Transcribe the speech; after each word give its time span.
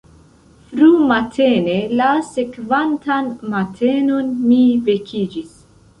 Frumatene 0.69 1.75
la 2.01 2.07
sekvantan 2.29 3.27
matenon 3.53 4.37
mi 4.51 4.61
vekiĝis. 4.89 5.55